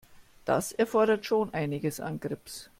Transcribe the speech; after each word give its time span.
Das 0.45 0.71
erfordert 0.71 1.27
schon 1.27 1.53
einiges 1.53 1.99
an 1.99 2.19
Grips. 2.19 2.69